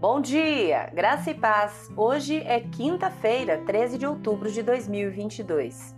[0.00, 1.90] Bom dia, graça e paz.
[1.96, 5.92] Hoje é quinta-feira, 13 de outubro de 2022.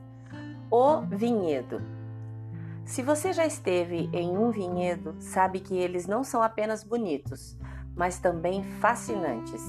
[0.71, 1.83] O vinhedo.
[2.83, 7.59] Se você já esteve em um vinhedo, sabe que eles não são apenas bonitos,
[7.95, 9.63] mas também fascinantes.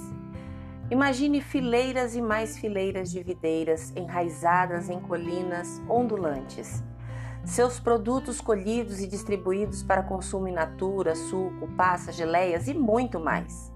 [0.90, 6.82] Imagine fileiras e mais fileiras de videiras enraizadas em colinas ondulantes.
[7.44, 13.70] Seus produtos colhidos e distribuídos para consumo in natura, suco, passas, geleias e muito mais.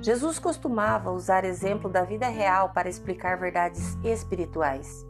[0.00, 5.04] Jesus costumava usar exemplo da vida real para explicar verdades espirituais.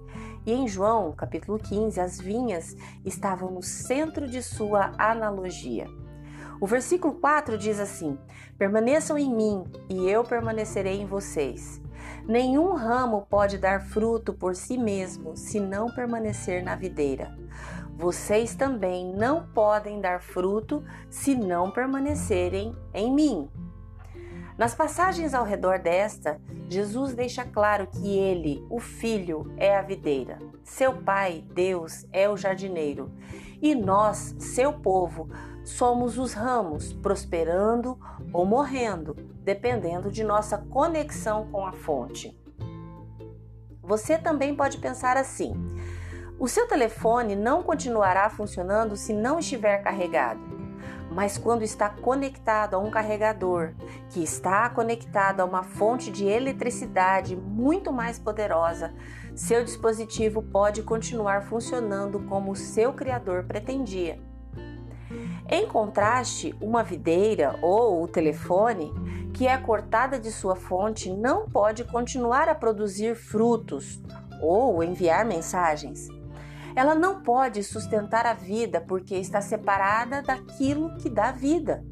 [0.46, 2.74] E em João, capítulo 15, as vinhas
[3.04, 5.86] estavam no centro de sua analogia.
[6.58, 8.18] O versículo 4 diz assim:
[8.56, 11.82] Permaneçam em mim e eu permanecerei em vocês.
[12.26, 17.36] Nenhum ramo pode dar fruto por si mesmo se não permanecer na videira.
[17.94, 23.50] Vocês também não podem dar fruto se não permanecerem em mim.
[24.58, 30.40] Nas passagens ao redor desta, Jesus deixa claro que ele, o Filho, é a videira,
[30.64, 33.08] seu Pai, Deus, é o jardineiro,
[33.62, 35.30] e nós, seu povo,
[35.62, 37.96] somos os ramos, prosperando
[38.32, 39.14] ou morrendo,
[39.44, 42.36] dependendo de nossa conexão com a fonte.
[43.80, 45.54] Você também pode pensar assim:
[46.36, 50.57] o seu telefone não continuará funcionando se não estiver carregado
[51.10, 53.74] mas quando está conectado a um carregador,
[54.10, 58.92] que está conectado a uma fonte de eletricidade muito mais poderosa,
[59.34, 64.18] seu dispositivo pode continuar funcionando como seu criador pretendia.
[65.48, 68.92] Em contraste, uma videira ou o telefone,
[69.32, 74.02] que é cortada de sua fonte, não pode continuar a produzir frutos
[74.42, 76.17] ou enviar mensagens.
[76.74, 81.84] Ela não pode sustentar a vida porque está separada daquilo que dá vida.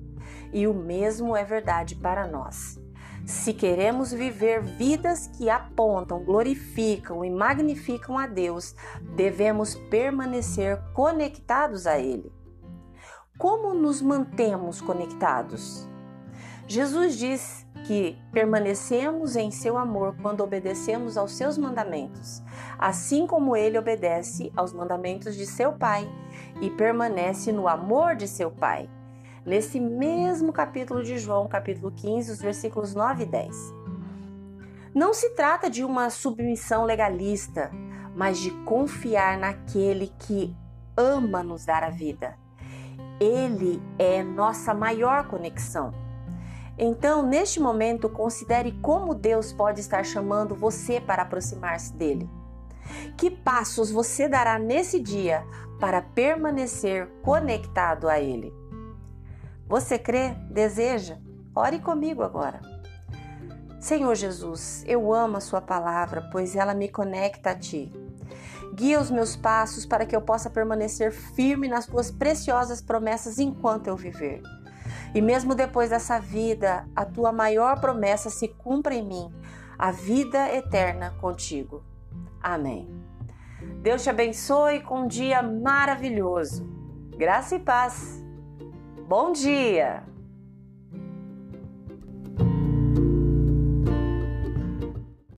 [0.52, 2.78] E o mesmo é verdade para nós.
[3.26, 8.74] Se queremos viver vidas que apontam, glorificam e magnificam a Deus,
[9.16, 12.32] devemos permanecer conectados a Ele.
[13.36, 15.88] Como nos mantemos conectados?
[16.68, 22.42] Jesus diz que permanecemos em seu amor quando obedecemos aos seus mandamentos,
[22.76, 26.08] assim como ele obedece aos mandamentos de seu Pai
[26.60, 28.90] e permanece no amor de seu Pai.
[29.44, 33.56] Nesse mesmo capítulo de João, capítulo 15, os versículos 9 e 10.
[34.92, 37.70] Não se trata de uma submissão legalista,
[38.16, 40.52] mas de confiar naquele que
[40.96, 42.36] ama nos dar a vida.
[43.20, 46.05] Ele é nossa maior conexão.
[46.78, 52.28] Então, neste momento, considere como Deus pode estar chamando você para aproximar-se dele.
[53.16, 55.44] Que passos você dará nesse dia
[55.80, 58.52] para permanecer conectado a ele?
[59.66, 60.30] Você crê?
[60.50, 61.18] Deseja?
[61.54, 62.60] Ore comigo agora.
[63.80, 67.92] Senhor Jesus, eu amo a Sua palavra, pois ela me conecta a Ti.
[68.74, 73.86] Guia os meus passos para que eu possa permanecer firme nas Tuas preciosas promessas enquanto
[73.86, 74.42] eu viver.
[75.16, 79.32] E mesmo depois dessa vida, a tua maior promessa se cumpra em mim,
[79.78, 81.82] a vida eterna contigo.
[82.38, 82.86] Amém.
[83.80, 86.68] Deus te abençoe com um dia maravilhoso.
[87.16, 88.22] Graça e paz.
[89.08, 90.04] Bom dia!